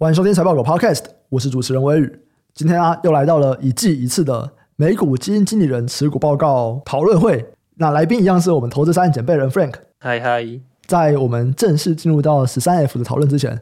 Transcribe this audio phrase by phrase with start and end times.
[0.00, 2.20] 欢迎收听财报狗 Podcast，我是主持人威宇。
[2.54, 7.52] 今天啊，又来到了一季一次的美股基金经理人持股报告讨论会。
[7.74, 9.74] 那来宾一样是我们投资三件准备人 Frank。
[9.98, 10.42] 嗨嗨，
[10.86, 13.60] 在我们正式进入到十三 F 的讨论之前，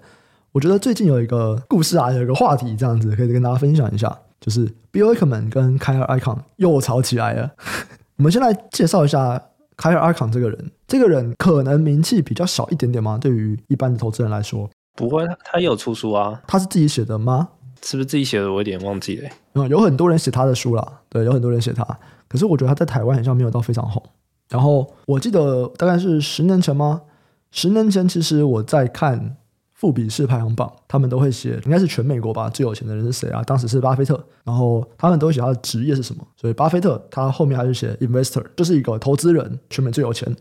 [0.53, 7.51] 我觉得最近有一个故事啊，有一个话题，这样子可以跟大家分享一下，就是 Bill Ackman 跟凯尔·艾康又吵起来了。
[8.17, 9.43] 我们先来介绍一下
[9.77, 10.71] 凯尔·艾康这个人。
[10.87, 13.19] 这个人可能名气比较小一点点吗？
[13.21, 14.71] 对于一般的投资人来说。
[14.99, 16.43] 不会，他也有出书啊。
[16.45, 17.51] 他是自己写的吗？
[17.85, 18.51] 是不是自己写的？
[18.51, 19.31] 我有点忘记了。
[19.53, 21.01] 嗯，有很多人写他的书啦。
[21.09, 21.85] 对，有很多人写他。
[22.27, 24.03] 可是我觉得他在台湾好像没有到非常红。
[24.49, 27.03] 然后我记得大概是十年前吗？
[27.53, 29.37] 十年前其实我在看
[29.73, 33.41] 富比士排行榜，他们都会写，应该是全美国吧，最有钱的人是谁啊？
[33.45, 34.21] 当时是巴菲特。
[34.43, 36.27] 然后他们都会写他的职业是什么。
[36.37, 40.35] 所以巴菲特他后面还是写 investor，就是一个投资人，全美最有钱。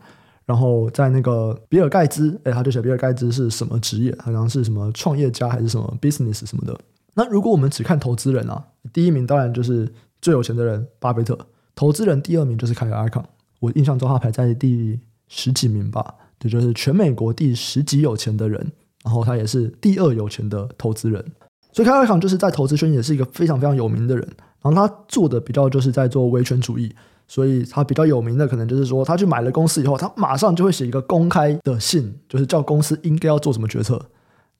[0.47, 4.15] 然后在那个比尔盖茨，哎，他就写比尔盖茨是什么职业？
[4.17, 6.75] 好像是什么创业家还是什么 business 什么的。
[7.13, 11.37] 那如果我们只看投资人啊，第一名当然就是最有钱的人巴菲特。
[11.75, 13.23] 投资人第二名就是凯尔艾康，
[13.59, 18.71] 我印象中他排在第十几名吧，这就，是全美国第十几有钱的人。
[19.03, 21.23] 然后他也是第二有钱的投资人，
[21.71, 24.27] 所以凯尔艾康就是在投资圈也是一个非常非常有名的人。
[24.61, 26.93] 然后他做的比较就是在做维权主义。
[27.27, 34.01] 所以他比较有名的可能就是说，他去买了公司以后，他马上就会写一个公开的信，就是叫公司应该要做什么决策。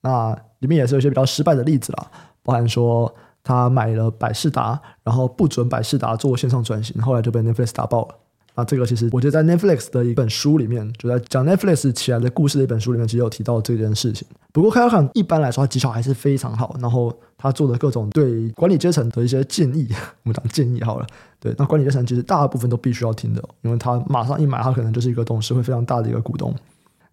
[0.02, 2.12] 那里面也是有一些比较失败的例子啦，
[2.44, 8.16] 包含说他买了百事达，然后不准百事达做线上转型，后来就被 Netflix 打爆了。
[8.56, 14.28] 那这个其实我觉得在 Netflix 的一本书里面，就在讲 Netflix 起来的故事的一本书里面，其实有提到这件事情。
[14.52, 19.88] 不过凯尔康一般来说，他技巧还是非常好，然后他做的各种对管理阶层的一些建议，
[20.24, 21.06] 我们讲建议好了。
[21.40, 26.54] 对，那管理阶层其实大部分都必须要听的，因为他马上一买，他可能就是一个董事会非常大的一个股东。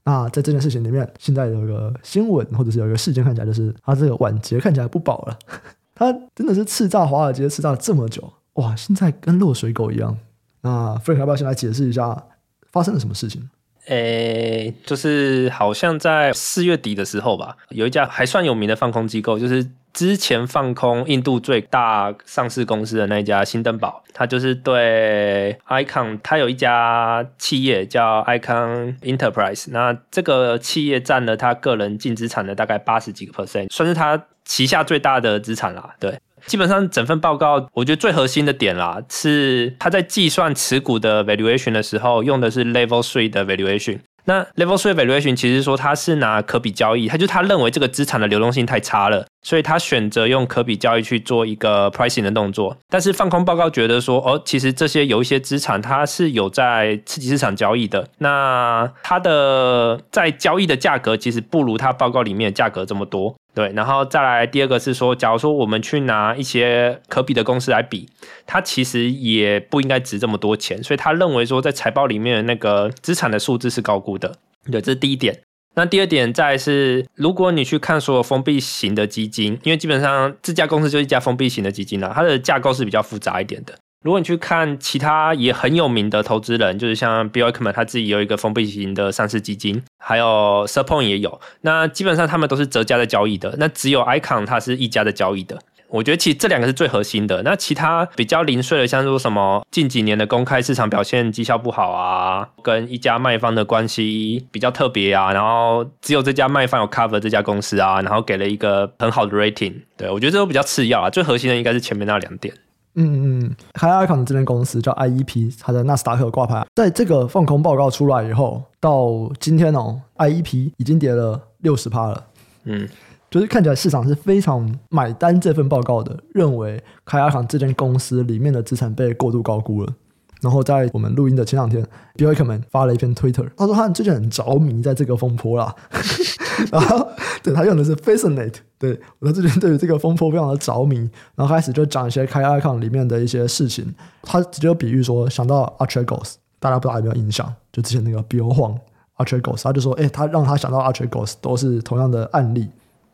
[0.05, 5.39] 那在这件事情里面，现在有一个新闻或者是有一个事件看起来就是他这个晚节看起来不保了，
[5.95, 10.17] 他真的是叱咤华尔街叱咤了这么久，哇，现在跟落水狗一样。
[10.62, 12.24] 那 Frank 要不要先来解释一下
[12.73, 13.48] 发生了什么事情？
[13.86, 36.19] 诶，就是好像在四月底的时候吧，有一家还算有名的放空机构，就是之前放空印度最大上市公司的那一家新登堡，他就是对 Icon，他有一家企业叫 Icon Enterprise，那这个企业占了他个人净资产的大概八十几个 percent，算是他旗下最大的资产啦，对。
[36.47, 44.01] 基本上整份报告，我觉得最核心的点啦，是他在计算持股的 valuation 的时候，用的是 level three 的 valuation。
[44.27, 52.77] 那 level three valuation 其实说他是拿可比交易，他就他认为这个资产的流动性太差了，所以他选择用可比交易去做一个 pricing 的动作。
[52.89, 63.37] 但是放空报告觉得说，哦，其实这些有一些资产它是有在刺激市场交易的，那它的在交易的价格其实不如它报告里面的价格这么多。
[63.55, 68.09] 对，然后再来第二个是说，假如说我们去拿一些可比的公司来比，
[68.47, 74.39] 它其实也不应该值这么多钱，所以他认为说，在财报里面的那个资产的数字是高估的。
[74.73, 75.39] 对，这是第一点。
[75.77, 83.74] 那第二点再是，如果你去看所有封闭型的基金，因为基本上这家公司就是一家封闭型的基金啦，它的架构是比较复杂一点的。
[84.02, 95.58] 如果你去看其他也很有名的投资人，就是像 Bill Ackman 他自己有一个封闭型的上市基金，还有 Serpong 也有，那基本上他们都是折价的交易的，那只有 Icon 它是一家的交易的。
[95.89, 112.52] 我觉得其实这两个是最核心的，那其他比较零碎的，像说什么近几年的公开市场表现绩效不好啊，跟一家卖方的关系比较特别啊，然后只有这家卖方有 cover 这家公司啊，然后给了一个很好的 rating，对，我觉得这都比较次要啊，最核心的应该是前面那两点。
[112.96, 119.08] 嗯嗯，凯尔艾康的这间公司叫 IEP，它的纳斯达克挂牌，在这个放空报告出来以后，到
[119.40, 122.24] 今天哦，IEP 已经跌了六十趴了。
[122.62, 122.89] 嗯，
[123.34, 129.93] 就是看起来市场是非常买单这份报告的，认为凯尔艾康这间公司里面的资产被过度高估了。
[130.40, 131.84] 然后在我们录音的前两天
[132.14, 135.75] ，Bill Ackman 发了一篇 Twitter，他说他最近很着迷在这个风波啦。
[136.70, 137.08] 然后
[137.43, 140.98] 对他用的是 Fascinate，对我最近对于这个风波非常的着迷。
[141.34, 143.92] 然后开始就讲一些凯尔 Icahn 里面的一些事情。
[144.22, 147.52] 他直接比喻说，想到 Archegos，大家不知道有没有印象？
[147.72, 148.78] 就之前那个 Bill Huang
[149.16, 152.69] Archegos，他就说，哎，他让他想到 Archegos 都是同样的案例。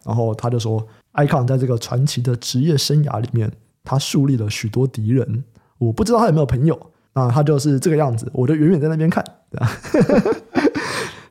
[0.04, 3.50] 然后他就说，Icahn 在这个传奇的职业生涯里面，
[3.84, 5.44] 他树立了许多敌人。
[5.78, 6.78] 我不知道他有没有朋友。
[7.12, 9.68] 那，他就是这个样子，我就远远在那边看，对吧？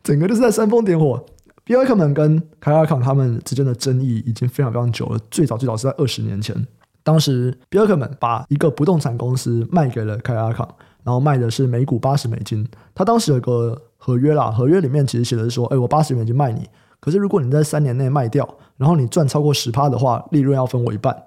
[0.04, 1.24] 整个就是在煽风点火。
[1.66, 6.68] Bill Ackman 跟凯尔康他们之间的争议已经非常非常久了，最早最早是在二十年前，
[7.04, 10.68] 当时 Bill Ackman 把一个不动产公司卖给了凯尔康，
[11.04, 12.68] 然后卖的是每股八十美金。
[12.94, 16.68] 他当时有个合约啦，合约里面其实写的是说，哎，我八十美金卖你，
[17.00, 18.48] 可是如果你在三年内卖掉，
[18.78, 21.24] 然后你赚超过十趴的话，利润要分我一半。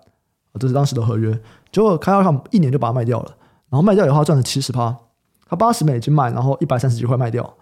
[0.61, 1.33] 这是当时的合约。
[1.71, 3.35] 结果开发商一年就把它卖掉了，
[3.71, 4.95] 然后卖掉以后赚了七十趴，
[5.49, 7.55] 他八十美金卖，然后一百三十几块卖掉。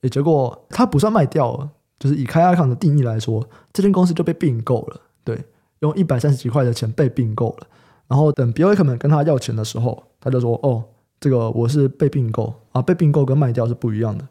[0.00, 1.68] 也，结果他不算卖掉了，
[1.98, 5.00] 就是以开发商的定义来说，这间公司就被并购了。
[5.22, 5.44] 对，
[5.80, 7.66] 用一百三十几块的钱被并购了。
[8.08, 10.82] 然后等 Bill Ackman 跟他要钱的时候，他就说：“哦，
[11.20, 14.26] 这个我是被并购啊，被并购跟卖掉是不一样的。”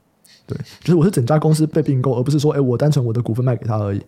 [0.50, 4.02] 对，就是我是整家公司被并购，而不是说，哎，我单纯我的股份卖给他而已。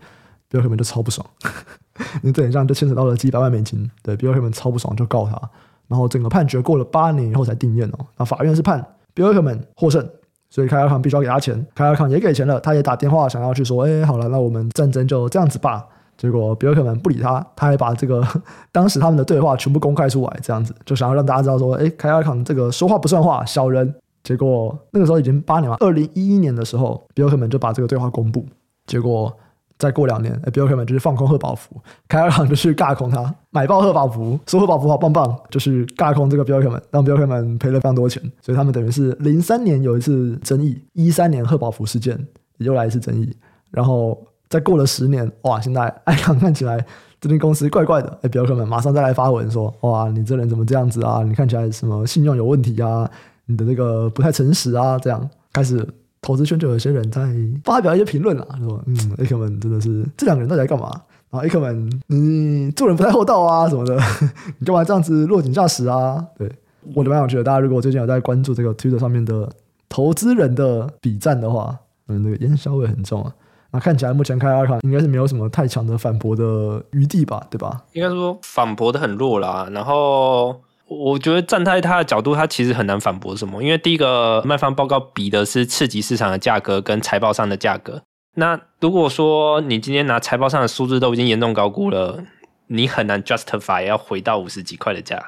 [0.50, 1.26] Bill Ackman 就超不爽，
[2.22, 3.90] 你这样就牵扯到了几百万美金。
[4.04, 5.40] 对，Bill Ackman 超不爽，就告他。
[5.88, 8.06] 然后整个判决过了八年以后才定谳哦。
[8.18, 8.86] 那法院是判
[9.16, 10.06] Bill Ackman 获胜，
[10.50, 11.66] 所以凯尔康必须要给他钱。
[11.74, 15.86] 凯尔康也给钱了，他也打电话想要去说，哎，好了，那我们战争就这样子吧。
[16.18, 18.22] 结果 Bill Ackman 不理他，他还把这个
[18.74, 23.96] 当时他们的对话全部公开出来，这样子就想要让大家知道说，哎，凯尔康这个说话不算话，小人。
[24.24, 28.46] 结果那个时候已经八年了，二零一一年的时候，Bill Ackman 就把这个对话公布。
[28.86, 29.36] 结果
[29.78, 31.76] 再过两年，Bill Ackman 就是放空贺宝福，
[32.08, 38.22] 凯尔康就去尬空他，买爆贺宝福，说贺宝福好棒棒，就是尬空这个 Bill Ackman，让 Bill Ackman 赔了非常多钱。
[38.42, 42.28] 所以他们等于是零三年有一次争议，一三年贺宝福事件
[42.58, 43.36] 又来一次争议，
[43.72, 44.16] 然后
[44.50, 46.86] 再过了十年，哇，现在艾康看起来
[47.20, 51.24] 这间公司怪怪的，哎，Bill Ackman 马上再来发文说，哇，你这人怎么这样子啊？
[51.24, 53.10] 你看起来什么信用有问题啊？
[53.52, 55.86] 你的那个不太诚实啊，这样开始
[56.22, 57.28] 投资圈就有些人在
[57.64, 60.90] 发表一些评论了，说嗯，Ackman 真的是这两个人到底在干嘛？
[61.30, 63.98] 然后 Ackman 你做人不太厚道啊什么的，
[64.60, 66.26] 你干嘛这样子落井下石啊？
[66.38, 66.52] 对，
[66.94, 69.50] 我就蛮想觉得，大家如果最近有在关注这个 Twitter 上面的
[69.90, 71.78] 投资人的笔战的话，
[72.08, 73.34] 嗯，那个烟硝味很重啊。
[73.72, 77.82] 那看起来目前开发卡应该是没有什么太强的反驳的余地吧，对吧？
[77.94, 80.62] 应该说反驳的很弱啦，然后。
[80.92, 88.02] 我觉得站在他的角度，他其实很难反驳什么，因为第一个卖方报告比的是次级市场的价格跟财报上的价格。
[88.36, 92.22] 那如果说你今天拿财报上的数字都已经严重高估了，
[92.68, 95.22] 你很难 justify 要回到五十几块的价。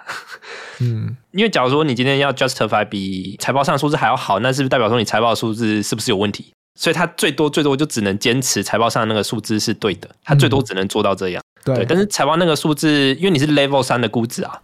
[0.82, 6.52] 嗯， 因为假如说你今天要 justify 比财报上的数字还要好，那是不是代表说你财报数字是不是有问题？
[6.78, 11.42] 所以他最多最多就只能坚持财报上的那个数字是对的，他最多只能做到这样。
[11.64, 14.60] 对，但是财报那个数字，因为你是 level 三的估值啊。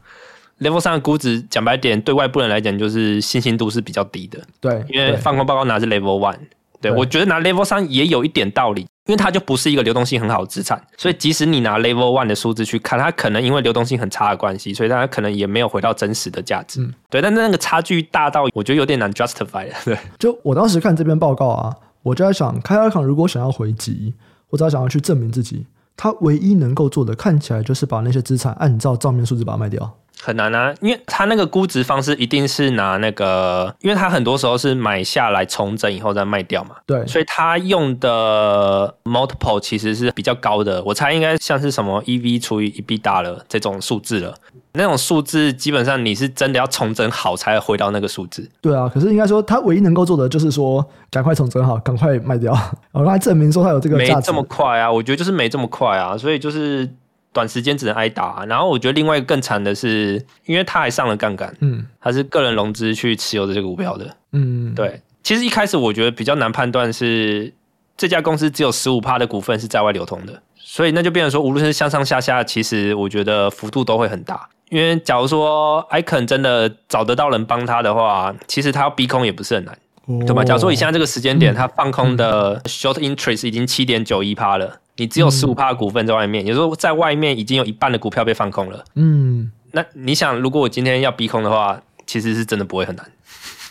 [0.59, 4.39] Level 3的估值，讲白点，对外部人来讲就是信心度是比较低的。
[4.59, 6.37] 对，因为放空报告拿是 Level One，
[6.81, 16.81] 对，对我觉得拿 Level 3也有一点道理，因为它就不是一个流动性很好的资产，所以即使你拿 Level One 的数字去看，它可能因为流动性很差的关系，所以它可能也没有回到真实的价值。
[16.81, 19.73] 嗯，对，但是那个差距大到我觉得有点难 justify 了。
[19.85, 24.13] 对， 就我当时看这篇报告啊，我就在想，开发商如果想要回击，
[24.49, 25.65] 或者想要去证明自己，
[26.01, 29.97] 他唯一能够做的，看起来就是把那些资产按照账面数字把它卖掉。
[30.21, 44.35] 很难啊，因为他那个估值方式一定是拿那个，因为他很多时候是买下来重整以后再卖掉嘛，对，所以他用的 multiple 其实是比较高的，我猜应该像是什么 EV 除以 EBITDA 了这种数字了，
[44.81, 48.49] 那种数字基本上你是真的要重整好才回到那个数字。
[48.61, 52.53] 对啊，可是应该说他唯一能够做的就是说赶快重整好，赶快卖掉，
[52.91, 53.97] 然后他证明说他有这个。
[53.97, 56.89] 没这么快啊，我觉得就是没这么快啊，所以就是。
[57.31, 64.99] 短时间只能挨打，啊，然后我觉得另外一个更惨的是，因为他还上了杠杆，嗯，他是个人融资去持有的这个股票的，嗯，对。
[65.21, 67.53] 其实一开始我觉得比较难判断是
[67.95, 74.49] 这家公司只有十五趴的股份是在外流通的，所以那就变成说，无论是上上下下，其实我觉得幅度都会很大。
[74.69, 80.43] 因为假如说 Icon 真的找得到人帮他的话，其实他要逼空也不是很难，哦，对吧？
[80.43, 84.79] 假如说以现在这个时间点，嗯，他放空的 short interest 已经七点九一趴了。
[84.97, 88.83] 你只有十五趴的股份在外面，也就是说在外面已经有一半的股票被放空了。
[88.95, 93.05] 嗯，那你想，如果我今天要逼空的话，其实是真的不会很难。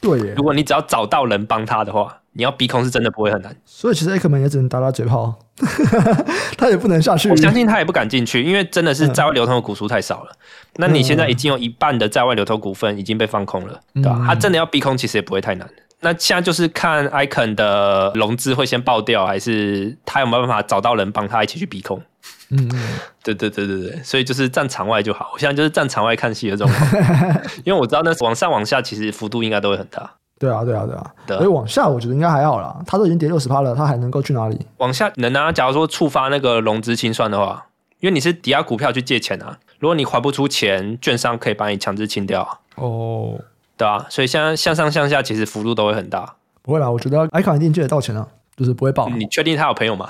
[0.00, 3.54] 对耶，如果你只要找到人帮他的话，你要逼空是真的不会很难。
[3.64, 5.34] 所以其实艾克门也只能打打嘴炮，
[6.56, 7.28] 他也不能下去。
[7.30, 10.30] 我相信他也不敢进去，因为真的是在外流通的股数太少了。
[10.32, 10.38] 嗯。
[10.76, 14.16] 那你现在已经有一半的在外流通股份已经被放空了，对吧？
[14.20, 14.24] 嗯。
[14.24, 15.68] 他真的要逼空，其实也不会太难。
[16.00, 22.00] 那现在就是看 Icon 的融资会先爆掉，还是他有没有办法找到人帮他一起去逼空？
[22.50, 22.68] 嗯，
[23.22, 25.30] 对对对对对，所以就是站场外就好。
[25.34, 26.72] 我现在就是站场外看戏的这种，
[27.64, 30.10] 因为我知道那往上往下其实幅度应该都会很大。
[30.38, 32.80] 对啊对啊对啊，所以往下我觉得应该还好啦。
[32.86, 34.58] 它都已经跌六十趴了，它还能够去哪里？
[34.76, 35.50] 往下能啊？
[35.50, 37.66] 假如说触发那个融资清算的话，
[38.00, 42.60] 因为你是抵押股票去借钱啊，如果你还不出钱，券商可以把你强制清掉。
[42.76, 43.40] 哦。
[43.76, 46.34] 对啊，所以像向上向下，其实幅度都会很大。
[46.62, 48.26] 不会啦，我觉得 icon 一定借得到钱啊，
[48.58, 49.08] 就是不会爆。
[49.08, 50.08] 你确定他有朋友吗？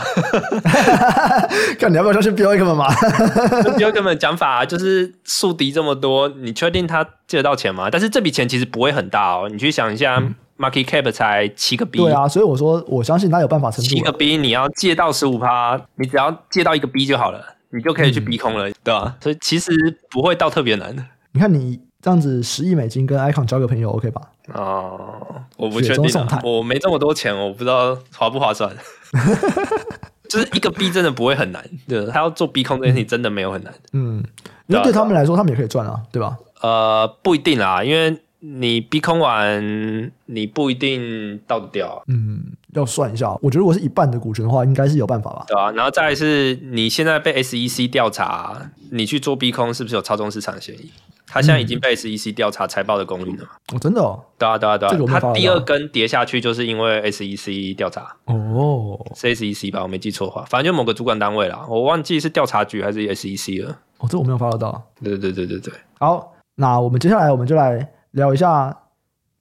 [1.79, 2.91] 看你要不要相信 Bill Ackman 嘛？
[3.77, 7.89] Bill Ackman 讲法就是宿敌这么多，你确定他借得到钱吗？
[7.93, 9.49] 但是这笔钱其实不会很大哦。
[9.51, 10.19] 你去想一下
[10.59, 11.99] ，market cap 才七个 B。
[11.99, 13.95] 对啊，所以我说我相信他有办法撑住。
[13.95, 19.17] 七个 B 你要借到十五趴，你只要借到一个 B 就好了，你就可以去逼空了，嗯、对吧、啊？
[19.21, 19.71] 所以其实
[20.11, 20.97] 不会到特别难。
[21.33, 24.23] 你看你这样子十亿美金跟 Icon 交个朋友 OK 吧？
[24.55, 28.71] 哦，我不确定、啊，我没这么多钱，我不知道划不划算。
[30.29, 33.75] 就是一个 B 真的不会很难，对，他要做逼空这件事情真的没有很难。
[33.95, 34.23] 嗯，
[34.67, 36.37] 因为对他们来说，他们也可以赚啊，对吧？
[36.61, 42.03] 呃，不一定啦，因为你逼空完，你不一定倒得掉啊。
[42.09, 45.45] 嗯，要算一下，我觉得如果是一半的股权的话，应该是有办法吧？
[45.49, 50.91] 对啊，然后再来是你现在被 SEC 调查，你去做逼空是不是有操纵市场的嫌疑？
[51.29, 53.51] 他现在已经被 SEC 调查财报的功率了嘛？
[53.75, 54.19] 哦，真的哦？
[54.39, 54.97] 对啊，对啊，对啊。
[55.07, 58.17] 他第二根跌下去，就是因为 SEC 调查。
[58.25, 59.83] 哦，是 SEC 吧？
[59.83, 63.79] 我没记错的话，反正就某个主管单位啦，我忘记是调查局还是 SEC 了。
[63.99, 64.83] 哦，这我没有 follow 到。
[65.03, 65.73] 对对对对对。
[65.99, 68.77] 好，那我们接下来我们就来聊一下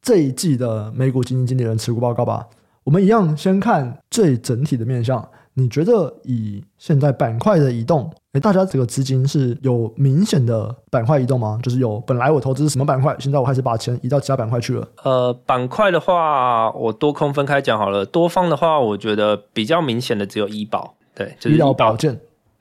[0.01, 2.47] 这一季的美股基金经理人持股报告吧。
[2.83, 5.29] 我们一样先看最整体的面向。
[5.59, 11.59] 你觉得以现在板块的移动，诶，大家这个资金是有明显的板块移动吗？
[11.63, 14.87] 就是有本来我投资什么板块，现在我开始把钱移到其他板块去了。
[15.01, 18.05] 呃，板块的话，我多空分开讲好了。
[18.05, 22.13] 多方的话，我觉得比较明显的只有医保，对，就是医疗保健、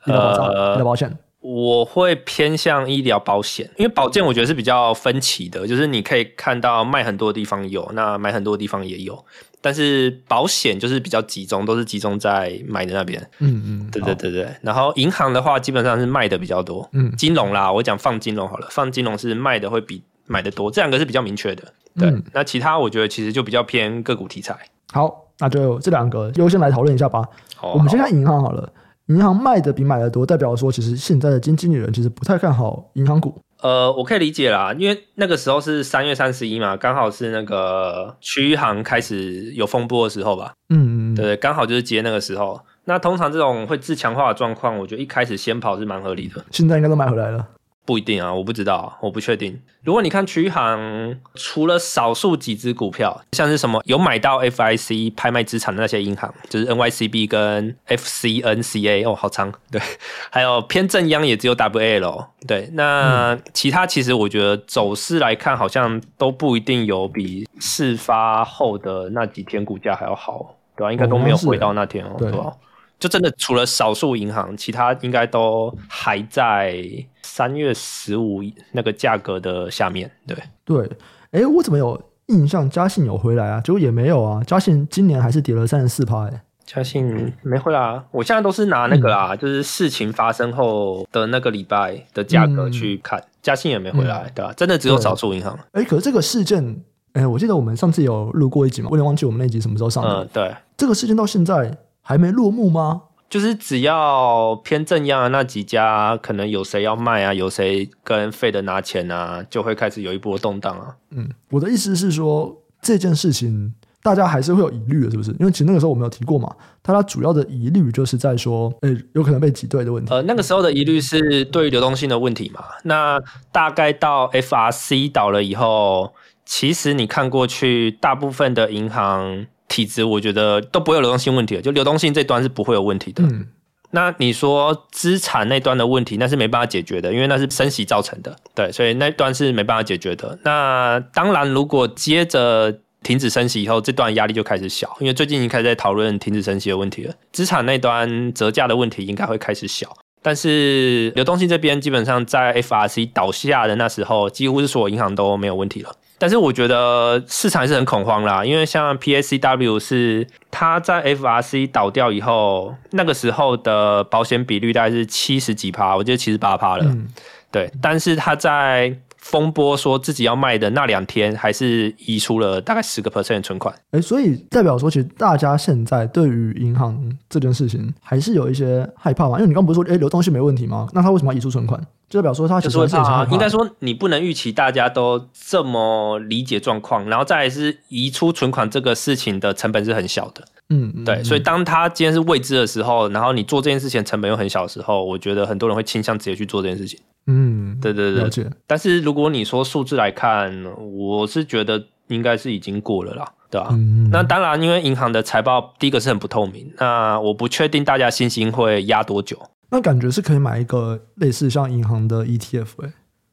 [0.07, 1.19] 医疗保障、医疗保险。
[1.49, 9.25] 我会偏向医疗保险，因为保健我觉得是比较分歧的，就是你可以看到卖很多的地方有，那买很多的地方也有。
[9.61, 13.21] 但是保险就是比较集中，都是集中在买的那边。
[13.39, 14.49] 嗯嗯，对对对对。
[14.61, 16.89] 然后银行的话，基本上是卖的比较多。
[16.93, 21.63] 嗯，金融啦，我讲放金融好了，放金融是卖的会比买的多，这两个是比较明确的。
[21.97, 24.57] 对，嗯、那其他我觉得其实就比较偏个股题材。
[24.93, 27.23] 好，那就这两个优先来讨论一下吧。
[27.55, 28.69] 好，我们先看银行好了。
[29.09, 33.41] 银行卖的比买的多，代表说其实现在的基金经理人其实不太看好银行股。
[33.63, 40.53] 呃，我可以理解啦，因为那个时候是三月三十一嘛，刚好是那个区行开始有风波的时候吧。
[40.69, 42.61] 嗯嗯，对，刚好就是接那个时候。
[42.85, 46.45] 那通常这种会自强化的状况，我觉得一开始先跑是蛮合理的。
[46.51, 47.49] 现在应该都买回来了。
[47.87, 49.59] 不一定啊，我不知道，我不确定。
[49.83, 59.81] 如果你看区行，除了少数几只股票，像是什么有买到 FIC 拍卖资产的那些银行，就是 NYCB 跟 FCNCA 哦，好长，对，
[60.31, 70.91] 还有偏正央也只有 WAL，对，那其他其实我觉得走势来看，好像都不一定有比事发后的那几天股价还要好，对吧？
[70.93, 72.53] 应该都没有回到那天哦，对吧？
[72.99, 76.83] 就真的除了少数银行，其他应该都还在
[77.23, 80.11] 三月十五那个价格的下面。
[80.27, 80.91] 对对，
[81.33, 83.61] 哎，我怎么有印象嘉信有回来啊？
[83.61, 84.43] 结果也没有啊。
[84.45, 86.27] 嘉信今年还是跌了三十四趴。
[86.27, 88.03] 哎，嘉信没回来啊。
[88.11, 93.23] 我现在都是拿那个啦，嗯、就是事情发生后的那个礼拜的价格去看。
[93.43, 94.55] 嘉、嗯、信也没回来，嗯、对吧？
[94.57, 95.59] 真的只有少数银行。
[95.73, 100.23] 哎，可是这个事件，哎，我记得我们上次有录过一集嘛，我有点忘记我们那集什么时候上的。
[100.23, 101.77] 嗯，对，这个事件到现在。
[102.09, 103.03] 还没落幕吗？
[103.29, 110.95] 就是只要偏正央的那几家，可能有谁要卖啊，有谁跟 Fed 拿钱啊，就会开始有一波动荡啊。
[111.11, 115.33] 嗯，我的意思是说，这件事情大家还是会有疑虑的，是不是？
[115.41, 120.15] 因为其实那个时候我们有提过嘛，它主要的疑虑就是在说，诶，有可能被挤兑的问题。
[120.15, 122.63] 呃，那个时候的疑虑是对于流动性的问题嘛。
[122.85, 123.21] 那
[123.51, 126.13] 大概到 FRC 倒了以后，
[126.45, 129.47] 其实你看过去，大部分的银行。
[129.69, 133.23] 体质我觉得都不会有流动性问题了，就流动性这端是不会有问题的。
[133.25, 133.47] 嗯，
[133.91, 138.37] 那你说资产那端的问题，那是没办法解决的，因为那是升息造成的。
[138.55, 140.39] 对，所以那端是没办法解决的。
[140.45, 147.15] 那当然，如果接着停止升息以后，这段压力就开始小，因为最近已经开始在讨论停止升息的问题了。
[147.33, 155.95] 资产那端折价的问题应该会开始小，但是流动性这边基本上在 FRC 倒下的那时候，几乎是所有银行都没有问题了。
[156.19, 166.85] 但是我觉得市场还是很恐慌啦，因为像 PACW 是它在 FRC 倒掉以后，那个时候的保险比率大概是七十几趴，我记得七十八趴了。
[166.87, 167.07] 嗯、
[167.51, 173.75] 对，但是它在风波说自己要卖的那两天，还是移出了大概十个 percent 的存款。
[173.91, 176.97] 哎、欸，所以代表说，其实大家现在对于银行
[177.29, 179.37] 这件事情还是有一些害怕嘛？
[179.39, 180.89] 因为你刚不是说，哎、欸，流动性没问题吗？
[180.93, 181.79] 那他为什么要移出存款？
[182.09, 190.45] 就代表说他其实是啊，应该说你不能预期大家都这么理解状况，然后再来是移出存款这个事情的成本是很小的。
[190.69, 196.99] 嗯，嗯，对，所以当他今天是未知的时候，然后你做这件事情成本又很小的时候，我觉得很多人会倾向直接去做这件事情。
[197.27, 198.23] 嗯，对对对。
[198.23, 198.49] 了解。
[198.67, 200.65] 但是如果你说数字来看，
[200.97, 203.69] 我是觉得应该是已经过了啦，对吧？
[203.73, 204.09] 嗯。
[204.11, 209.37] 那当然，因为银行的财报第一个是很不透明，那我不确定大家信心会压多久。
[209.71, 212.93] 那感觉是可以买一个类似像银行的 ETF 哎、欸，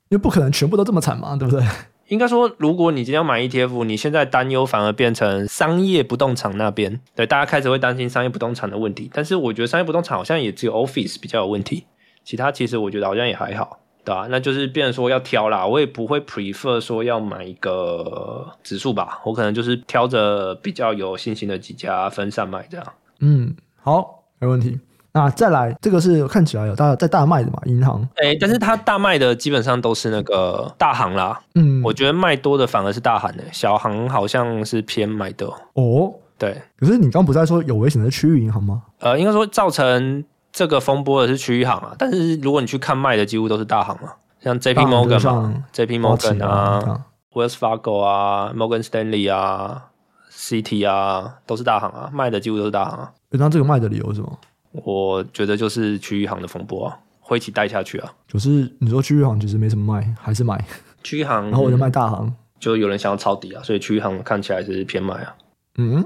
[0.10, 1.66] 因为不可能全部都这么惨嘛，对不对？
[2.08, 9.10] 应该说，如果你今天要买 ETF，你现在担忧反而变成商业不动产那边，对，大家开始会担心商业不动产的问题。
[9.14, 11.86] 但是我觉得商业不动产好像也只有 Office 比较有问题，
[12.24, 14.28] 其他其实我觉得好像也还好，对吧？
[14.30, 22.86] 那就是变成说要挑啦，我也不会 prefer 说要买一个指数吧，我可能就是挑着比较有信心的几家分散买这样。
[23.22, 24.78] 嗯，好，没问题。
[25.16, 28.02] 那再来，这个是看起来有大在大卖的嘛，银行。
[28.16, 31.40] 哎、欸，但是它大卖的基本上都是那个大行啦。
[31.54, 35.46] 嗯，我觉得卖多的反而是大行的，小行好像是偏卖的。
[35.74, 36.60] 哦，对。
[36.80, 38.82] 可是你刚不是在说有危险的区域银行吗？
[39.02, 41.94] 呃，应该说造成这个风波的是区域行啊。
[42.00, 49.90] 但是如果你去看卖的，几乎都是大行嘛，像 J P Morgan 嘛，J P Morgan 啊，Wells Fargo 啊，Morgan Stanley 啊
[50.32, 53.12] ，Citi 啊，都是大行啊，卖的几乎都是大行啊。
[53.30, 54.40] 那这个卖的理由是什么？
[54.74, 58.14] 我觉得就是区域行的风波啊，会一起带下去啊。
[58.28, 60.64] 就是你说区域行其实没什么卖，还是买
[61.04, 65.36] 区域行，然后我就卖大行，就有人想要抄底啊，所以区域行看起来是偏卖啊。
[65.78, 66.04] 嗯，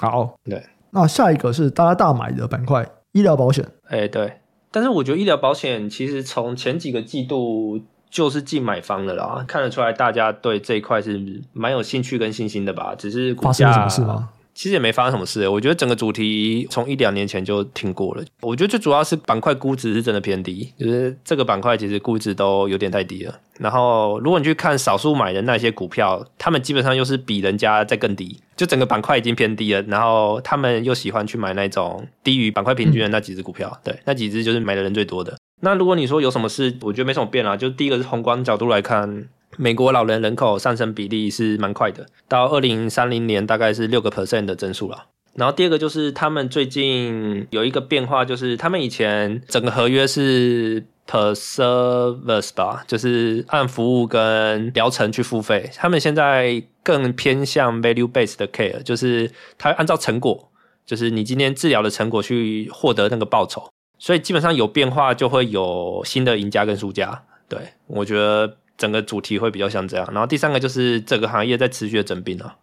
[0.00, 0.62] 好，对。
[0.90, 3.64] 那下一个是大家大买的板块，医疗保险。
[3.88, 4.32] 哎、欸，对。
[4.70, 12.94] 但是我觉得医疗保险其实从前几个季度就是进买方的啦，看得出来大家对这一块是蛮有兴趣跟信心的吧？
[12.94, 14.28] 只是股价发生了什么事吗？
[14.58, 18.24] 其实也没发生什么事，我觉得整个主题从一两年前就听过了。
[18.40, 23.38] 我觉得最主要是板块估值是真的偏低，就是这个板块其实估值都有点太低了。
[23.60, 29.80] 然后如果你去看少数买的那些股票，他们基本上又是比人家在更低，就整个板块已经偏低了。
[29.82, 35.36] 然后他们又喜欢去买那种低于板块平均的那几只股票，对，那几只就是买的人最多的。
[35.60, 37.56] 那如果你说有什么事，我觉得没什么变啦。
[37.56, 39.28] 就第一个是宏观角度来看。
[39.56, 45.06] 美国老人人口上升比例是蛮快的，到二零三零年大概是六个 percent 的增速了。
[45.34, 55.70] 然后第二个就是他们最近有一个变化，就是他们以前整个合约是 per service 吧，就是按服务跟疗程去付费。
[55.76, 60.50] 他们现在更偏向 value based 的 care，就是他按照成果，
[60.84, 63.70] 就是你今天治疗的成果去获得那个报酬。
[64.00, 67.22] 所以基本上有变化就会有新的赢家跟输家。
[67.48, 68.56] 对，我觉得。
[68.78, 72.56] 整个主题会比较像这样，然后第三个就是这个行业在持续的整并啊，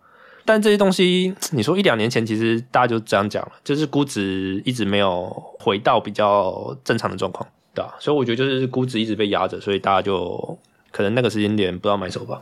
[0.45, 7.93] 但这些东西你说一两年前其实大家就这样讲了，就是估值一直没有回到比较正常的状况，对吧？
[7.99, 10.57] 所以我觉得就是估值一直被压着，所以大家就
[10.91, 12.41] 可能那个时间点不知道买手吧。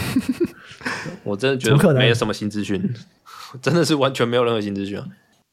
[1.24, 2.94] 我真的觉得没有什么新资讯，
[3.62, 5.06] 真的是完全没有任何新资讯啊。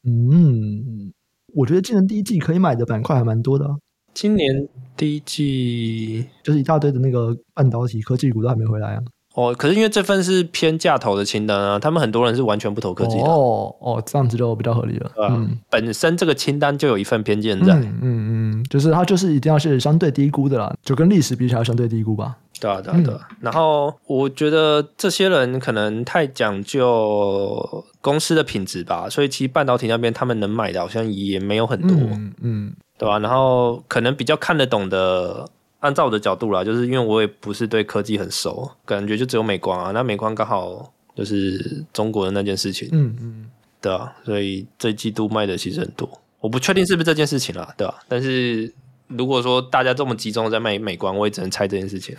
[0.04, 1.14] 嗯，
[1.54, 3.72] 我觉得今年第一季可以买的板块还蛮多的啊。
[4.16, 9.02] 今年第一季就是一大堆的那个半导体科技股都还没回来啊。
[9.36, 13.24] 哦，可是因为这份是偏价投的清单啊，他们很多人是完全不投科技的。
[13.24, 15.12] 哦哦，这样子就比较合理了。
[15.18, 17.74] 啊，嗯，本身这个清单就有一份偏见在。
[17.74, 22.38] 嗯嗯嗯，就是它就是一定要是相对低估的啦，就跟历史比起来相对低估吧。
[22.62, 23.28] 对啊对啊对啊。
[23.32, 31.92] 嗯，然后我觉得这些人可能太讲究公司的品质吧，所以其实半导体那边他们能买的好像也没有很多。
[31.92, 32.34] 嗯。
[32.40, 33.20] 嗯对吧？
[33.20, 39.92] 然后可能比较看得懂的，按照我的角度啦，就是因为我也不是对科技很熟，感觉就只有美光啊。
[39.92, 43.46] 那美光刚好就是中国的那件事情，嗯嗯，
[43.82, 47.96] 对啊，所以这季度卖的其实很多，我不确定是不是这件事情啦，对吧？
[48.08, 48.74] 但是
[49.08, 52.16] 如果说大家这么集中在卖美光，我也只能猜这件事情。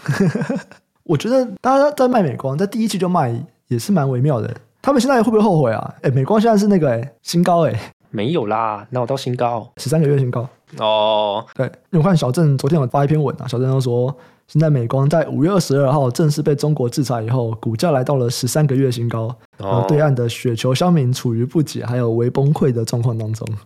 [1.05, 3.35] 我觉得大家在卖美光，在第一季就卖
[3.69, 4.55] 也是蛮微妙的。
[4.83, 5.95] 他们现在会不会后悔啊？
[6.03, 10.49] 哎，美光现在是那个哎新高哎，没有啦，那我到新高十三个月新高。
[10.79, 14.15] 哦，对，因为我看小郑昨天有发一篇文啊，小郑都说，
[14.49, 23.47] 现在美光在五月二十二号正式被中国制裁以后，股价来到了十三个月新高，然后对岸的雪球乡民处于不解还有微崩溃的状况当中。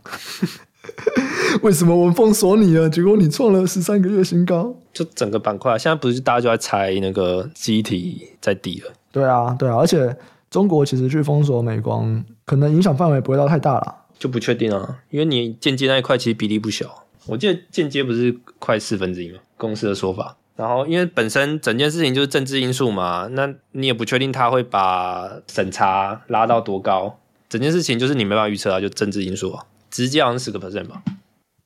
[1.62, 2.88] 为什么我们封锁你了？
[2.88, 4.74] 结果你创了十三个月新高？
[4.92, 8.92] 就整个板块现在不是大家就在猜那个记忆体在底了？
[9.10, 10.16] 对啊，对啊，而且
[10.50, 13.96] 中国其实去封锁美光，可能影响范围不会到太大了。
[14.20, 19.40] 就不确定啊，因为你间接那一块其实比例不小，我记得间接不是快四分之一吗？
[19.56, 20.36] 公司的说法。
[20.56, 31.02] 然后因为本身整件事情就是政治因素嘛，那你也不确定他会把审查拉到多高，整件事情就是你没办法预测啊，就政治因素啊，直接好像十个 percent 吧。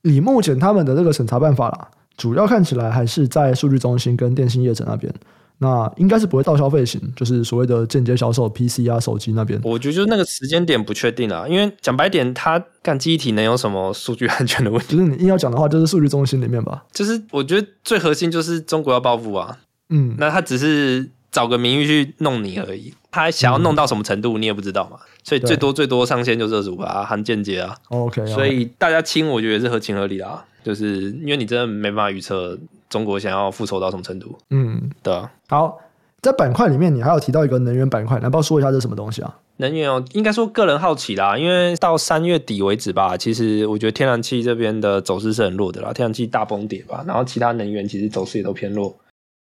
[0.02, 5.12] 以目前他们的这个审查办法啦，主要看起来还是在数据中心跟电信业者那边。
[5.58, 9.58] 那应该是不会到消费型，就是所谓的间接销售 PC 啊、手机那边。
[9.62, 14.96] 我觉得就是那个时间点不确定啊，因为讲白点，它干记忆体能有什么数据安全的问题？
[14.96, 16.84] 就是你硬要讲的话，就是数据中心里面吧。
[16.92, 19.58] 就是我觉得最核心就是中国要报复啊，
[19.90, 27.76] 嗯，那他只是找个名誉去弄你而已，他想要弄到什么程度你也不知道嘛，所以最多最多上限就是二十五啊，含间接啊。
[27.90, 32.58] OK，所以大家亲，我觉得也是合情合理的啊，就是因为你真的没办法预测。
[32.88, 34.38] 中国想要复仇到什么程度。
[34.50, 35.30] 嗯，对啊。
[35.48, 35.78] 好，
[36.22, 39.38] 在板块里面，你还有提到一个能源板块，来不要说一下这是什么东西啊？
[39.58, 48.96] 能源哦，应该说个人好奇啦，因为到三月底为止吧，其实我觉得天然气这边的走势是很弱的啦，天然气大崩跌吧，然后其他能源其实走势也都偏弱，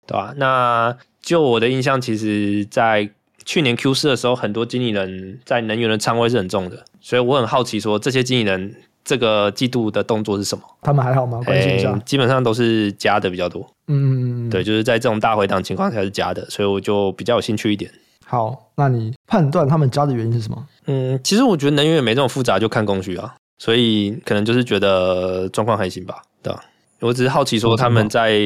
[0.08, 0.34] 对吧？
[0.38, 3.12] 那就我的印象，其实，在
[3.46, 10.64] 去年 Q 四的时候，很多经理人在能源的仓位是很重的，所以我很好奇，说这些经理人这个季度的动作是什么？
[10.82, 11.42] 他们还好吗？
[11.46, 11.92] 关心一下。
[11.92, 17.92] 欸，基本上都是加的比较多，嗯，对，就是在这种大回档情况下是加的，所以我就比较有兴趣一点。
[18.26, 20.68] 好，那你判断他们加的原因是什么？
[20.86, 26.64] 嗯，其实我觉得能源也没这么复杂，就看供需啊，所以可能就是觉得状况还行吧，对吧？
[27.02, 28.40] 我只是好奇说他们在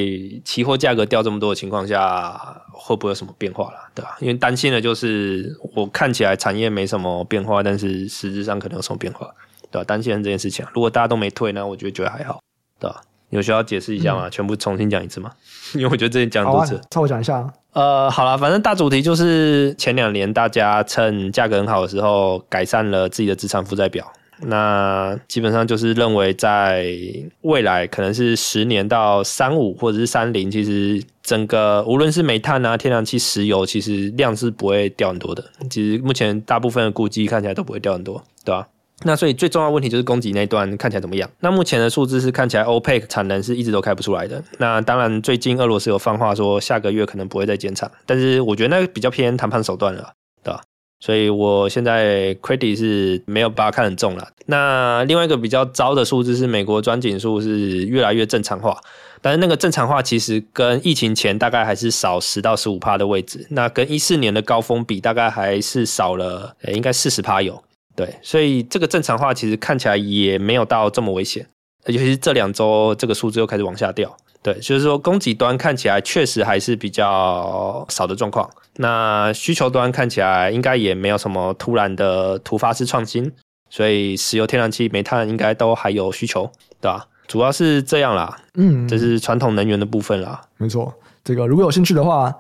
[0.46, 2.40] 期货价格掉这么多的情况下，
[2.72, 4.16] 会不会有什么变化啦，对吧？
[4.22, 9.30] 因为担心的就是我看起来产业没什么变化，但是实质上可能有什么变化，
[9.76, 9.84] 对吧？
[9.84, 12.40] 担心这件事情，如果大家都没退呢，我觉得觉得还好，
[12.80, 13.02] 对吧？
[13.32, 14.30] 有需要解释一下吗？
[14.30, 15.32] 嗯、全部重新讲一次吗？
[15.76, 17.46] 因为我觉得这前讲多次，稍微讲一下。
[17.74, 24.10] 呃，好了，反正大主题就是前两年大家趁价格很好的时候改善了自己的资产负债表，
[24.44, 26.96] 那基本上就是认为在
[27.42, 35.44] 未来可能是十年到三五或者是三零，其实整个无论是煤炭啊、天然气、石油，其实量是不会掉很多的。
[35.70, 38.66] 其实目前大部分的估计看起来都不会掉很多，对吧？
[39.04, 41.30] 那所以最重要的问题就是供给那段看起来怎么样？
[41.42, 44.42] 那目前的数字是看起来 OPEC 产能是一直都开不出来的。
[44.58, 50.62] 那当然最近俄罗斯有放话说下个月可能不会再减产，但是我觉得那个比较偏谈判手段了，对吧？
[51.02, 54.30] 所以我现在 credit 是没有把它看很重了。
[54.46, 58.80] 那另外一个比较糟的数字是美国钻井数是越来越正常化，
[59.22, 67.62] 但是那个正常化其实跟疫情前大概还是少十到十五趴的位置，那跟一四年的高峰比大概还是少了，欸、应该四十趴有。
[67.96, 71.48] 对，所以这个正常化其实看起来也没有到这么危险，
[71.86, 74.16] 尤其是这两周这个数字又开始往下掉。
[74.44, 83.32] 对，就是说供给端看起来确实还是比较少的状况，那需求端看起来应该也没有什么突然的突发式创新，
[83.70, 87.08] 所以石油、天然气、煤炭应该都还有需求，对吧？
[87.28, 90.42] 主要是这样啦，嗯，这是传统能源的部分啦。
[90.58, 92.36] 没错，这个如果有兴趣的话。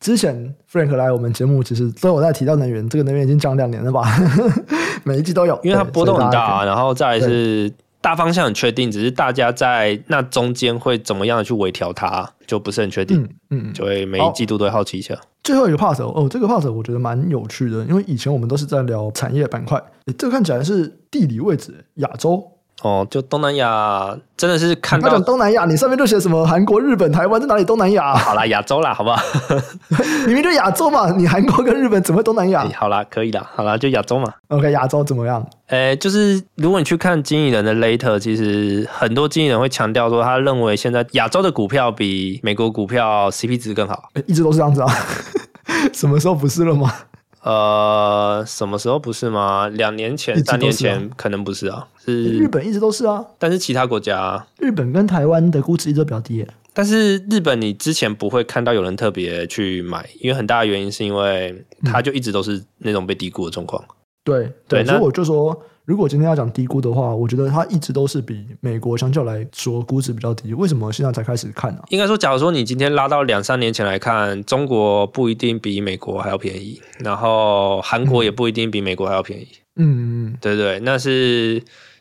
[0.00, 4.04] 之前 Frank 来我们节目，其实都有在提到能源，这个能源已经讲两年了吧？
[5.04, 6.64] 每一季都有，因为它波动很大啊。
[6.64, 13.22] 然后再来是大方向很确定，只是大家在那中间会怎么样的去微调它，就不是很确定。
[13.50, 15.14] 嗯，嗯就会每一季度都会好奇一下。
[15.44, 19.82] 最后一个 part 哦，这个 part 我觉得蛮有趣的，因为以前我们都是在聊产业板块，
[20.16, 22.42] 这个看起来是地理位置，亚洲。
[22.82, 27.64] 哦，就东南亚真的是看到东南亚，你上面就写什么韩国、日本、台湾在哪里？
[27.64, 29.22] 东南亚，好啦，亚洲啦，好不好？
[30.26, 32.66] 明明就亚洲嘛，你韩国跟日本怎么会东南亚？
[32.74, 34.32] 好啦，可以啦，好啦，就亚洲嘛。
[34.48, 35.46] OK，亚洲怎么样？
[35.66, 44.08] 诶，就是如果你去看经理人的 Later，其实很多经理人会强调说，他认为现在亚洲的股票比美国股票 CP 值更好。
[44.26, 44.88] 一直都是这样子啊？
[45.92, 46.90] 什么时候不是了吗？
[47.42, 49.66] 呃，什么时候不是吗？
[49.68, 53.24] 两年前、三年前可能不是啊，是日本一直都是啊。
[53.38, 56.46] 但是其他国家，日本跟台湾的估值一直都比较低。
[56.72, 63.84] 但是日本你之前不会看到有人特别去买，因为很大的原因是因为它就一直都是那种被低估的状况。
[64.24, 65.62] 对、嗯、对，所以我就说。
[65.86, 70.54] 如果今天要讲低估的话，我觉得它一直都是比美国相较来说估值比较低。
[70.54, 71.84] 为什么现在才开始看呢、啊？
[71.88, 79.48] 应该说，假如说你今天拉到两三年前来看，中国不一定比美国还要便宜，然后韩国也不一定比美国还要便宜。
[79.76, 81.60] 嗯嗯，对对，那是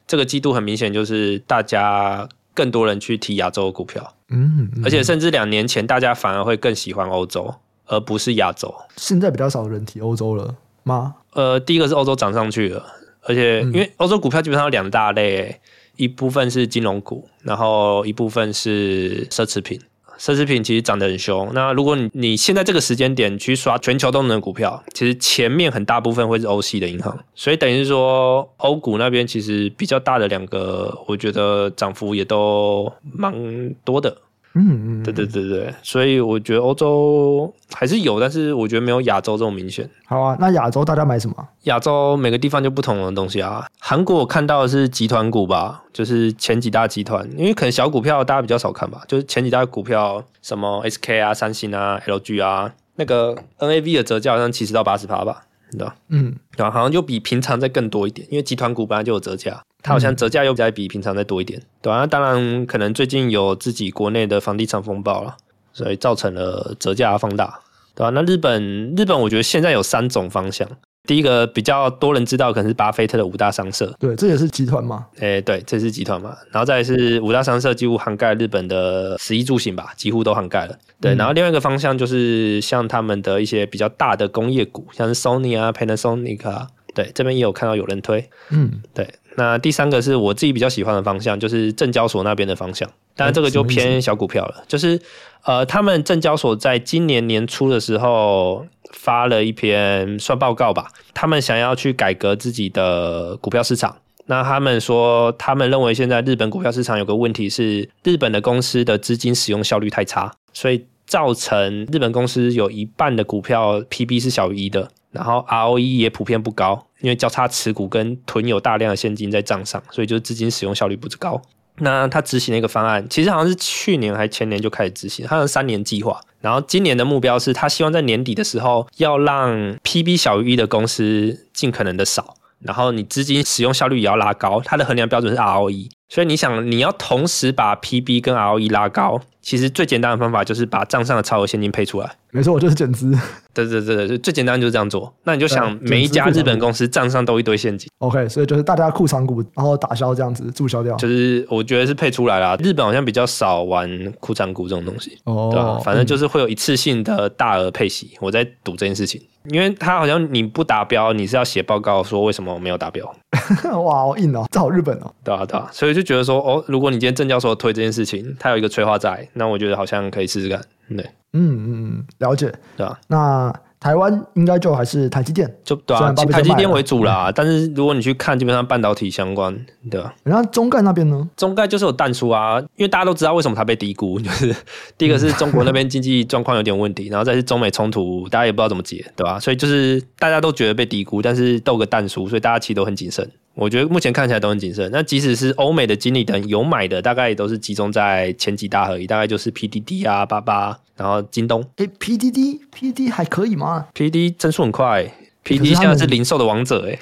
[0.10, 4.15] 这个季度很明显就是大家更多人去提亚洲股票。
[4.30, 7.54] 嗯，嗯，而且甚至两年前大家反而会更喜欢欧洲，
[7.86, 8.74] 而不是亚洲。
[8.98, 11.13] 现在比较少人提欧洲了吗？
[11.34, 12.84] 呃，第一个是欧洲涨上去了。
[13.22, 15.62] 而且，因为欧洲股票基本上有两大类，
[15.95, 19.80] 一部分是金融股，然后一部分是奢侈品。
[20.19, 21.49] 奢侈品其实涨得很凶。
[21.53, 34.15] 那如果你你现在这个时间点去刷全球动能股票，其实前面很大部分会是欧系的银行，所以等于是说欧股那边其实比较大的两个，我觉得涨幅也都蛮多的。
[34.55, 39.88] 嗯嗯，对对对对，所以我觉得欧洲还是有，但是我觉得没有亚洲这么明显。
[40.05, 41.35] 好啊，那亚洲大家买什么？
[41.63, 43.67] 亚洲每个地方就不同的东西啊。
[43.79, 55.43] 韩国我看到的是集团股吧，就是前几大集团，因为可能小股票大家比较少看吧，就是前几大股票，什么 SK 啊、三星啊、LG 啊，那个 NAV 的折价好像七十到八十趴吧。
[55.71, 55.95] 对吧？
[56.10, 56.71] 嗯，对吧？
[56.71, 61.99] 好像就比平常再更多一点，因为集团股本来就有折价，它好像折价又再比平常再多一点，对吧？
[61.99, 65.38] 那当然可能最近有自己国内的房地产风暴了，
[65.73, 67.60] 所以造成了折价放大，
[67.93, 68.10] 对吧？
[68.10, 70.67] 那日本，日本我觉得现在有三种方向，
[71.07, 73.91] 第一个比较多人知道，可能是巴菲特的五大商社。
[73.99, 75.07] 对，这也是集团嘛？
[75.19, 76.35] 诶、欸，对，这是集团嘛。
[76.51, 80.77] 然后再来是五大商社，几乎涵盖日本的食衣住行吧，几乎都涵盖了。
[81.01, 88.29] 对，然后另外一个方向就是像他们的一些比较大的工业股，像是 Sony 啊、Panasonic 啊，对，这边也有看到有人推。
[88.51, 89.07] 嗯，对。
[89.35, 92.89] 那第三个是我自己比较喜欢的方向，就是证交所那边的方向。
[93.15, 94.63] 当然，这个就偏小股票了。
[94.67, 94.99] 就是
[95.45, 103.95] 呃，他们证交所在今年年初的时候发了一篇算报告吧，他们想要去改革自己的股票市场。
[104.25, 114.89] 那他们说，他们认为现在日本股票市场有个问题是，日本的公司的资金使用效率太差，所以造成日本公司有一半的股票 PB 是小于一的。
[115.12, 121.41] 然后 ROE 也普遍不高，因为交叉持股跟囤有大量的现金在账上，所以就是资金使用效率不是高。
[121.79, 126.19] 那他执行了一个方案，其实好像是去年还前年就开始执行，他的三年计划。
[126.41, 135.89] 然后今年的目标是他希望在年底的时候要让 PB 小于一的公司尽可能的少，然后你资金使用效率也要拉高，它的衡量标准是 ROE。
[136.07, 142.07] 所以你想，你要同时把 PB 跟 ROE 拉高，其实最简单的方法就是把账上的超额现金配出来。
[142.29, 143.12] 没错，我就是减资。
[143.51, 145.12] 对对对对，最简单就是这样做。
[145.23, 147.89] 那你就想，每一家日本公司账上都一堆现金。
[147.97, 150.95] OK，所以就是大家库藏股，然后打消这样子，注销掉。
[150.97, 152.55] 就是我觉得是配出来啦。
[152.59, 155.17] 日本好像比较少玩库藏股这种东西。
[155.23, 155.49] 哦。
[155.51, 155.79] 对吧？
[155.79, 158.12] 反正就是会有一次性的大额配息。
[158.19, 163.12] 我在赌这件事情，因为他好像你不达标，你是要写报告说为什么我没有达标。
[163.83, 165.12] 哇，好硬哦，这好日本哦。
[165.23, 170.62] 对啊，对啊，所以就觉得说，哦，如果你今天证交所推这件事情，它有一个催化在，那我觉得好像可以试试看。
[170.89, 172.99] 对，嗯嗯，了解，对吧？
[173.08, 173.52] 那。
[173.80, 177.32] 台湾应该就还是台积电，就对啊，台积电为主啦。
[177.34, 179.58] 但是如果你去看，基本上半导体相关，
[179.89, 180.13] 对吧？
[180.21, 181.30] 然后中概那边呢？
[181.38, 184.54] 中概就是有淡出啊，因为大家都知道为什么它被低估，就是
[184.97, 189.39] 第一个是中国那边经济状况有点问题，然后再是中美冲突，大家也不知道怎么解，对吧？
[189.39, 193.32] 所以就是大家都觉得被低估，但是斗个淡出，所以大家其实都很谨慎。
[193.60, 194.89] 我觉得目前看起来都很谨慎。
[194.91, 201.63] 那即使是欧美的经理人有买的，大概也都是集中在前几大而已，大概就是 PDD 啊、八八，然后京东。
[201.76, 205.12] 哎，PDD，PDD 还可以吗？PDD 增速很快
[205.43, 206.98] ，PDD 现在是零售的王者哎。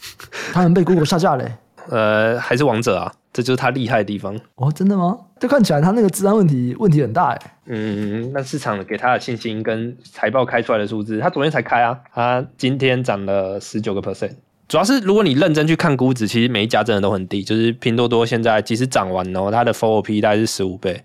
[0.52, 1.50] 他们被 Google 下架嘞。
[1.88, 4.38] 呃，还是王者啊，这就是他厉害的地方。
[4.56, 5.18] 哦，真的吗？
[5.40, 7.56] 这看起来他那个治安问题问题很大哎。
[7.66, 14.32] 嗯，那市场给他的信心跟财报开出来的数字，他昨天才开啊，他今天涨了十九个 percent。
[14.72, 17.44] 主要是如果你认真去看估值，其实每一家真的都很低。
[17.44, 20.98] 就是拼多多现在即使涨完哦，它的 forward P 大概是十五倍，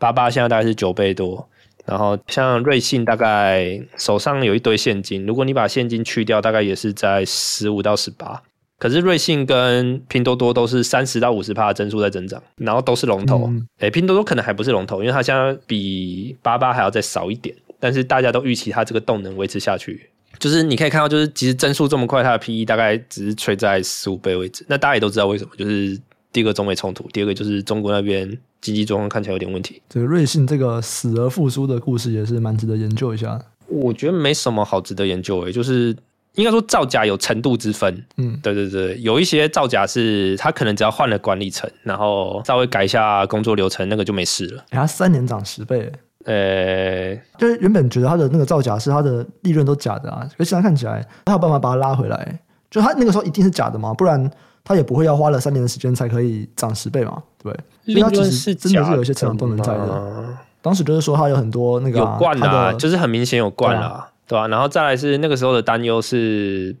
[0.00, 1.48] 八八现在大概是九倍多。
[1.86, 8.42] 然后像瑞信大概手上有一堆现金，如果你把现金去掉，大概也是在十五到十八。
[8.80, 13.48] 可是瑞信跟拼多多都是三十到五十趴的增速在增长，然后都是龙头。
[13.78, 17.54] 诶、拼多多可能还不是龙头，因为它现在比八八还要再少一点。
[17.78, 20.10] 但是大家都预期它这个动能维持下去。
[20.38, 24.64] 就是你可以看到，就是其实增速这么快，它的 PE 大概只是吹在十五倍位置。
[24.68, 25.98] 那大家也都知道为什么，就是
[26.32, 28.26] 第一个中美冲突，第二个就是中国那边
[28.60, 29.80] 经济状况看起来有点问题。
[29.88, 33.40] 这个瑞信这个死而复苏的故事也是蛮值得研究一下。
[33.66, 35.96] 我觉得没什么好值得研究诶、欸，就是
[36.34, 38.04] 应该说造假有程度之分。
[38.16, 44.64] 嗯，对对对，有一些造假是他可能只要换了管理层，然后稍微改一下工作流程，那个就没事了。
[44.70, 45.90] 欸、他三年涨十倍。
[46.24, 52.38] 呃、欸，就是原本觉得他的那个造假是他的利润都假的啊，可是现在看起来他有办法把它拉回来。
[52.70, 54.28] 就他那个时候一定是假的嘛，不然
[54.64, 57.94] 他也不会要花了三年的时间才可以涨十倍嘛，对不对？
[57.94, 60.36] 利润是真的是有一些成长动能在的。
[60.60, 64.48] 当时就是说他有很多那个、啊、有惯啊，就是很明显有惯啊，对吧、啊？
[64.48, 66.74] 然后再来是那个时候的担忧是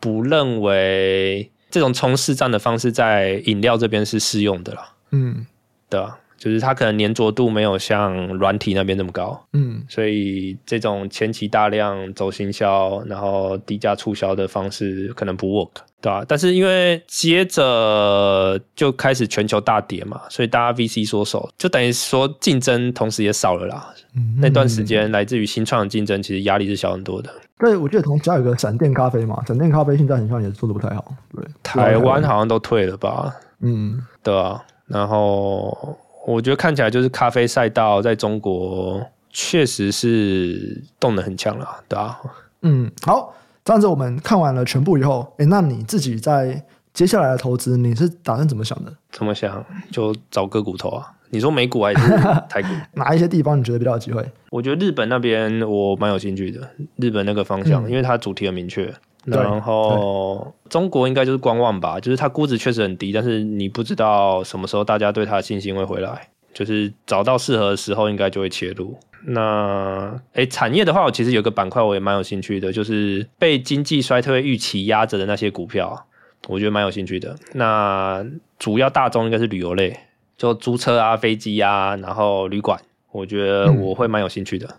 [0.00, 5.44] 不认为这种冲市占的方式在饮料这边是适用的啦，嗯，
[5.90, 6.18] 对吧？
[6.44, 15.70] 就是它可能粘着度没有像软体那边那么高，嗯，所以这种前期大量走行销，然后低价促销的方式可能不 work，
[16.02, 16.22] 对吧？
[16.28, 23.94] 但是因为接着就开始全球大跌嘛，所以大家 VC 缩手，就等于说竞争同时也少了啦。
[24.14, 27.30] 嗯，那段时间来自于新创的竞争，其实压力是小很多的。
[27.58, 33.34] 对，我记得同时还有个闪电咖啡嘛，闪电咖啡现在好像也做的不太好，对，台湾好像都退了吧？
[33.62, 35.98] 嗯，对啊，然后。
[36.26, 42.20] 我觉得看起来就是咖啡赛道在中国确实是动能很强了，对吧？
[42.62, 43.34] 嗯，好，
[43.64, 48.92] 这样子我们看完了全部以后，诶，那你自己在接下来的投资，你是打算怎么想的？
[49.10, 49.64] 怎么想？
[49.90, 51.10] 就找个股头啊？
[51.30, 52.00] 你说美股还是
[52.48, 52.68] 台股？
[52.92, 54.24] 哪一些地方你觉得比较有机会？
[54.50, 58.94] 我觉得日本那边我蛮有兴趣的，日本那个方向，嗯、因为它主题很明确。
[59.24, 68.96] 然后中国应该就是观望吧，就是它估值确实很低，但是你不知道什么时候大家对它的信心会回来，就是找到适合的时候应该就会切入。
[69.26, 76.06] 那哎，产业的话，我其实有个板块我也蛮有兴趣的，就是被经济衰退预期压着的那些股票，
[76.46, 77.34] 我觉得蛮有兴趣的。
[77.54, 78.22] 那
[78.58, 79.98] 主要大宗应该是旅游类，
[80.36, 82.78] 就租车啊、飞机啊，然后旅馆，
[83.12, 84.66] 我觉得我会蛮有兴趣的。
[84.66, 84.76] 嗯、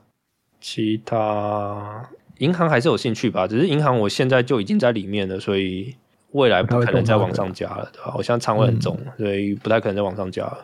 [0.62, 2.08] 其他
[2.40, 5.96] 银行还是有兴趣吧，只是银行我现在就已经在里面了，所以
[6.32, 8.14] 未来不可能再往上加了，对吧？
[8.18, 10.58] 我现在仓位很重，所以不太可能再往上加了。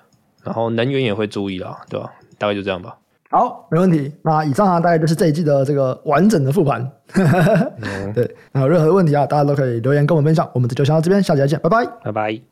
[0.44, 2.12] 然后能源也会注意啦，对吧？
[2.38, 2.98] 大概就这样吧。
[3.30, 4.12] 好，没问题。
[4.24, 6.92] 那以上啊，大概就是这一季的这个完整的复盘。
[7.16, 10.50] 嗯、对，那有任何问题啊，大家都可以留言跟我们分享。
[10.54, 12.42] 我们就先到这边，下期再见，拜拜，拜拜。